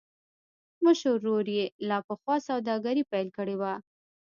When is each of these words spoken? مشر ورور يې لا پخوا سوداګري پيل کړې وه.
مشر 0.83 1.09
ورور 1.15 1.45
يې 1.57 1.65
لا 1.89 1.97
پخوا 2.07 2.35
سوداګري 2.49 3.03
پيل 3.11 3.27
کړې 3.37 3.55
وه. 3.61 3.73